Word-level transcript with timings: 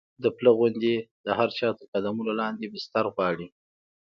د 0.23 0.25
پله 0.37 0.51
غوندې 0.57 0.95
د 1.25 1.27
هر 1.37 1.49
چا 1.57 1.69
تر 1.77 1.85
قدمونو 1.93 2.31
لاندې 2.41 2.65
بستر 2.73 3.05
غواړي. 3.15 3.47